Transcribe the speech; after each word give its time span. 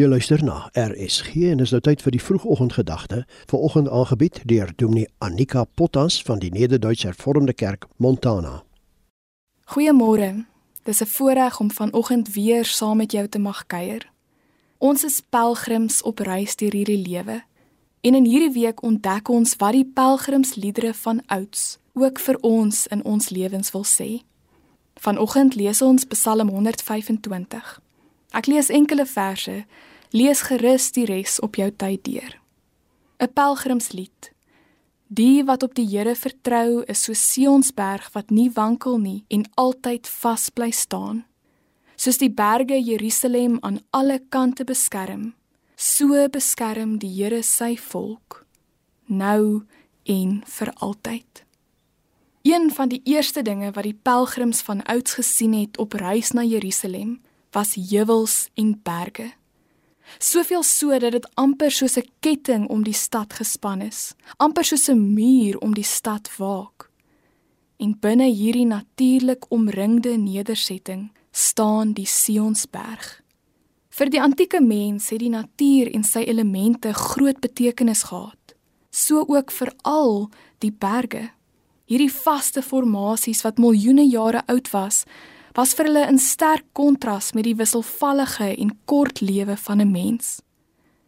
Jy 0.00 0.06
luister 0.08 0.40
na 0.40 0.70
RSG 0.72 1.34
en 1.50 1.60
is 1.60 1.74
nou 1.74 1.80
tyd 1.84 2.00
vir 2.00 2.14
die 2.14 2.22
vroegoggendgedagte. 2.24 3.18
Vanoggend 3.50 3.88
aangebied 3.92 4.38
deur 4.48 4.70
Dominee 4.80 5.10
Annika 5.20 5.66
Potas 5.76 6.22
van 6.24 6.38
die 6.40 6.48
Nederduitse 6.54 7.10
Hervormde 7.10 7.52
Kerk 7.52 7.84
Montana. 8.00 8.62
Goeiemôre. 9.74 10.46
Dis 10.88 11.02
'n 11.02 11.06
voorreg 11.06 11.60
om 11.60 11.70
vanoggend 11.70 12.32
weer 12.32 12.64
saam 12.64 12.96
met 12.96 13.12
jou 13.12 13.28
te 13.28 13.38
mag 13.38 13.66
kuier. 13.66 14.10
Ons 14.78 15.04
is 15.04 15.20
pelgrims 15.20 16.02
op 16.02 16.18
reis 16.18 16.56
deur 16.56 16.72
hierdie 16.72 17.08
lewe. 17.08 17.42
En 18.00 18.14
in 18.14 18.24
hierdie 18.24 18.52
week 18.52 18.82
ontdek 18.82 19.28
ons 19.28 19.56
wat 19.56 19.72
die 19.72 19.90
pelgrimsliedere 19.94 20.94
van 20.94 21.22
ouds 21.26 21.78
ook 21.92 22.18
vir 22.18 22.36
ons 22.40 22.86
in 22.86 23.04
ons 23.04 23.28
lewens 23.28 23.70
wil 23.70 23.84
sê. 23.84 24.22
Vanoggend 24.94 25.54
lees 25.54 25.82
ons 25.82 26.04
Psalm 26.04 26.48
125. 26.48 27.80
Ek 28.30 28.46
lees 28.46 28.68
enkele 28.68 29.06
verse. 29.06 29.64
Lees 30.10 30.42
gerus 30.42 30.90
die 30.90 31.04
res 31.06 31.38
op 31.38 31.54
jou 31.54 31.70
tyd 31.70 32.04
deur. 32.04 32.34
'n 33.20 33.32
Pelgrimslied. 33.32 34.32
Die 35.06 35.44
wat 35.44 35.62
op 35.62 35.74
die 35.74 35.86
Here 35.86 36.14
vertrou, 36.14 36.82
is 36.86 37.04
so 37.04 37.12
Sionsberg 37.12 38.10
wat 38.12 38.30
nie 38.30 38.50
wankel 38.50 38.98
nie 38.98 39.24
en 39.28 39.44
altyd 39.54 40.08
vas 40.08 40.50
bly 40.50 40.70
staan. 40.70 41.24
Soos 41.96 42.18
die 42.18 42.30
berge 42.30 42.82
Jerusalem 42.82 43.58
aan 43.60 43.80
alle 43.90 44.20
kante 44.28 44.64
beskerm, 44.64 45.34
so 45.76 46.28
beskerm 46.28 46.98
die 46.98 47.10
Here 47.22 47.42
sy 47.42 47.76
volk 47.76 48.46
nou 49.10 49.62
en 50.04 50.42
vir 50.46 50.72
altyd. 50.74 51.44
Een 52.42 52.70
van 52.70 52.88
die 52.88 53.02
eerste 53.04 53.42
dinge 53.42 53.72
wat 53.72 53.84
die 53.84 53.98
pelgrims 54.02 54.62
van 54.62 54.82
ouds 54.82 55.14
gesien 55.14 55.52
het 55.52 55.78
op 55.78 55.92
reis 55.92 56.30
na 56.30 56.42
Jerusalem, 56.42 57.20
was 57.52 57.74
heuwels 57.74 58.48
en 58.54 58.80
berge. 58.82 59.32
Soveel 60.18 60.62
so 60.62 60.98
dat 60.98 61.12
dit 61.12 61.28
amper 61.34 61.70
soos 61.70 61.96
'n 61.96 62.08
ketting 62.20 62.68
om 62.68 62.82
die 62.82 62.94
stad 62.94 63.32
gespan 63.32 63.80
is, 63.80 64.14
amper 64.36 64.64
soos 64.64 64.88
'n 64.88 65.14
muur 65.14 65.58
om 65.58 65.74
die 65.74 65.84
stad 65.84 66.36
waak. 66.36 66.90
En 67.78 67.98
binne 68.00 68.26
hierdie 68.26 68.66
natuurlik 68.66 69.44
omringde 69.48 70.16
nedersetting 70.16 71.12
staan 71.30 71.92
die 71.92 72.06
Sionsberg. 72.06 73.22
Vir 73.88 74.10
die 74.10 74.22
antieke 74.22 74.60
mens 74.60 75.08
het 75.10 75.18
die 75.18 75.28
natuur 75.28 75.94
en 75.94 76.04
sy 76.04 76.18
elemente 76.18 76.92
groot 76.92 77.40
betekenis 77.40 78.02
gehad, 78.02 78.54
so 78.90 79.24
ook 79.28 79.50
vir 79.50 79.72
al 79.82 80.30
die 80.58 80.72
berge 80.72 81.30
hierdie 81.90 82.12
vaste 82.12 82.62
formasies 82.62 83.42
wat 83.42 83.58
miljoene 83.58 84.06
jare 84.06 84.44
oud 84.52 84.70
was, 84.70 85.02
was 85.52 85.74
vir 85.74 85.84
hulle 85.84 86.06
in 86.06 86.18
sterk 86.18 86.64
kontras 86.72 87.32
met 87.32 87.44
die 87.44 87.56
wisselvallige 87.56 88.56
en 88.56 88.78
kort 88.84 89.20
lewe 89.20 89.56
van 89.56 89.80
'n 89.80 89.90
mens. 89.90 90.40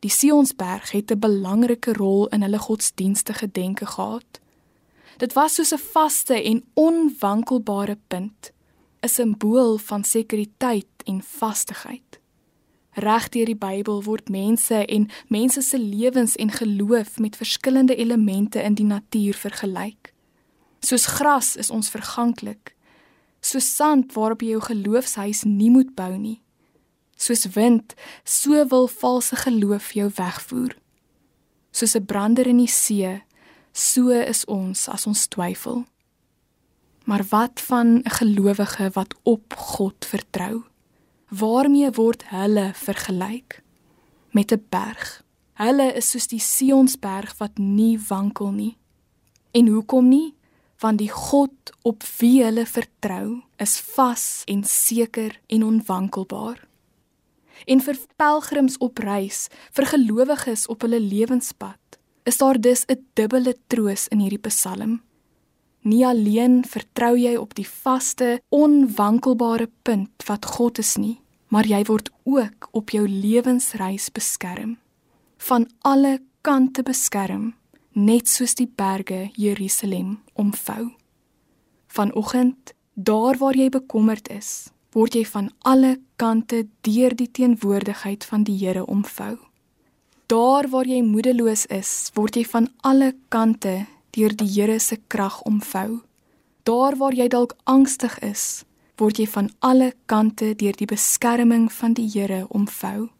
Die 0.00 0.10
Sionsberg 0.10 0.90
het 0.90 1.10
'n 1.10 1.18
belangrike 1.18 1.92
rol 1.92 2.26
in 2.28 2.42
hulle 2.42 2.58
godsdienstige 2.58 3.50
denke 3.50 3.86
gehad. 3.86 4.40
Dit 5.16 5.32
was 5.32 5.54
soos 5.54 5.72
'n 5.72 5.78
vaste 5.92 6.42
en 6.42 6.64
onwankelbare 6.74 7.98
punt, 8.08 8.52
'n 9.00 9.08
simbool 9.08 9.78
van 9.78 10.04
sekuriteit 10.04 10.86
en 11.04 11.22
vastigheid. 11.22 12.20
Reg 12.94 13.28
deur 13.28 13.44
die 13.44 13.56
Bybel 13.56 14.02
word 14.02 14.28
mense 14.28 14.84
en 14.86 15.08
mense 15.28 15.62
se 15.62 15.78
lewens 15.78 16.36
en 16.36 16.50
geloof 16.50 17.18
met 17.18 17.36
verskillende 17.36 17.96
elemente 17.96 18.62
in 18.62 18.74
die 18.74 18.84
natuur 18.84 19.34
vergelyk. 19.34 20.12
Soos 20.80 21.06
gras 21.06 21.56
is 21.56 21.70
ons 21.70 21.90
verganklik. 21.90 22.73
Soos 23.44 23.66
sand 23.76 24.14
waarop 24.16 24.40
jy 24.40 24.54
jou 24.54 24.62
geloofshuis 24.64 25.42
nie 25.44 25.68
moet 25.72 25.92
bou 25.98 26.14
nie. 26.16 26.38
Soos 27.20 27.44
wind, 27.54 27.92
so 28.24 28.64
wil 28.70 28.88
valse 28.88 29.36
geloof 29.36 29.92
jou 29.92 30.08
wegvoer. 30.16 30.72
Soos 31.70 31.94
'n 31.94 32.06
brander 32.06 32.46
in 32.46 32.58
die 32.58 32.70
see, 32.70 33.22
so 33.72 34.08
is 34.08 34.44
ons 34.46 34.88
as 34.88 35.06
ons 35.06 35.26
twyfel. 35.26 35.84
Maar 37.04 37.24
wat 37.30 37.60
van 37.60 38.00
'n 38.00 38.10
gelowige 38.10 38.90
wat 38.92 39.14
op 39.22 39.54
God 39.56 40.04
vertrou? 40.04 40.64
Waarmee 41.28 41.90
word 41.90 42.24
hulle 42.28 42.72
vergelyk? 42.74 43.62
Met 44.30 44.52
'n 44.52 44.66
berg. 44.68 45.22
Hulle 45.52 45.92
is 45.92 46.10
soos 46.10 46.26
die 46.26 46.40
Sionsberg 46.40 47.36
wat 47.38 47.58
nie 47.58 48.00
wankel 48.08 48.50
nie. 48.50 48.76
En 49.50 49.66
hoekom 49.66 50.08
nie? 50.08 50.34
Want 50.82 50.98
die 50.98 51.10
God 51.10 51.72
op 51.82 52.04
wie 52.18 52.42
hulle 52.44 52.66
vertrou 52.66 53.42
is 53.62 53.78
vas 53.94 54.42
en 54.50 54.64
seker 54.64 55.38
en 55.46 55.64
onwankelbaar. 55.64 56.60
En 57.70 57.80
vir 57.80 57.98
pelgrims 58.20 58.76
op 58.82 58.98
reis, 58.98 59.46
vir 59.72 59.86
gelowiges 59.94 60.66
op 60.66 60.84
hulle 60.84 61.00
lewenspad, 61.00 61.98
is 62.24 62.38
daar 62.38 62.60
dus 62.60 62.84
'n 62.88 63.06
dubbele 63.14 63.54
troos 63.66 64.08
in 64.08 64.18
hierdie 64.18 64.42
Psalm. 64.48 65.02
Nie 65.82 66.06
alleen 66.06 66.64
vertrou 66.64 67.16
jy 67.16 67.36
op 67.36 67.54
die 67.54 67.68
vaste, 67.68 68.40
onwankelbare 68.48 69.68
punt 69.82 70.22
wat 70.26 70.44
God 70.44 70.78
is 70.78 70.96
nie, 70.96 71.20
maar 71.48 71.66
jy 71.66 71.84
word 71.84 72.10
ook 72.24 72.68
op 72.70 72.90
jou 72.90 73.08
lewensreis 73.08 74.12
beskerm. 74.12 74.78
Van 75.36 75.70
alle 75.80 76.20
kante 76.40 76.82
beskerm 76.82 77.54
net 77.94 78.28
soos 78.28 78.56
die 78.58 78.66
berge 78.66 79.30
Jerusalem 79.38 80.18
omvou. 80.34 80.90
Vanoggend, 81.86 82.74
daar 82.94 83.38
waar 83.38 83.54
jy 83.54 83.68
bekommerd 83.70 84.28
is, 84.34 84.70
word 84.94 85.14
jy 85.14 85.24
van 85.26 85.50
alle 85.62 86.00
kante 86.18 86.64
deur 86.86 87.14
die 87.14 87.30
teenwoordigheid 87.30 88.26
van 88.26 88.42
die 88.46 88.56
Here 88.58 88.84
omvou. 88.86 89.36
Daar 90.26 90.66
waar 90.70 90.86
jy 90.86 91.02
moedeloos 91.06 91.66
is, 91.66 92.10
word 92.14 92.36
jy 92.36 92.44
van 92.50 92.68
alle 92.82 93.14
kante 93.28 93.86
deur 94.10 94.34
die 94.34 94.50
Here 94.50 94.78
se 94.80 94.98
krag 95.06 95.40
omvou. 95.46 96.02
Daar 96.66 96.96
waar 96.98 97.14
jy 97.14 97.28
dalk 97.28 97.54
angstig 97.64 98.18
is, 98.26 98.64
word 98.98 99.18
jy 99.18 99.26
van 99.30 99.50
alle 99.60 99.92
kante 100.06 100.54
deur 100.58 100.74
die 100.74 100.90
beskerming 100.90 101.70
van 101.72 101.94
die 101.94 102.08
Here 102.10 102.46
omvou. 102.48 103.10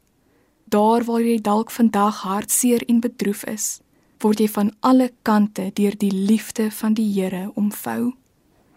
Daar 0.67 1.05
waar 1.07 1.23
jy 1.23 1.39
dalk 1.39 1.71
vandag 1.71 2.25
hartseer 2.27 2.83
en 2.89 2.99
bedroef 3.01 3.45
is, 3.47 3.81
word 4.23 4.41
jy 4.41 4.49
van 4.49 4.73
alle 4.81 5.11
kante 5.23 5.71
deur 5.75 5.97
die 5.99 6.13
liefde 6.13 6.71
van 6.71 6.95
die 6.95 7.07
Here 7.13 7.51
omvou. 7.55 8.15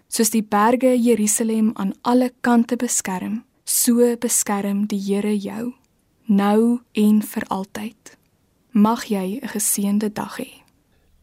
Soos 0.08 0.32
die 0.32 0.44
berge 0.44 0.96
Jerusalem 0.96 1.72
aan 1.76 1.94
alle 2.02 2.32
kante 2.42 2.76
beskerm, 2.76 3.44
so 3.66 4.16
beskerm 4.20 4.86
die 4.88 5.00
Here 5.00 5.36
jou, 5.36 5.74
nou 6.26 6.80
en 6.94 7.22
vir 7.22 7.44
altyd. 7.48 8.18
Mag 8.72 9.06
jy 9.06 9.40
'n 9.42 9.48
geseënde 9.48 10.14
dag 10.14 10.38
hê. 10.38 10.64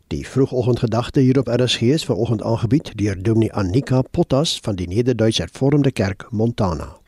Die 0.09 0.27
vroegoggendgedagte 0.29 1.21
hier 1.21 1.39
op 1.39 1.49
RSG 1.49 1.81
is 1.81 2.05
vanoggend 2.05 2.43
aangebied 2.43 2.93
deur 2.99 3.23
Dominee 3.23 3.53
Annika 3.53 4.03
Potas 4.03 4.59
van 4.63 4.77
die 4.77 4.89
Nederduitse 4.89 5.43
Hervormde 5.43 5.93
Kerk 5.93 6.27
Montana. 6.31 7.04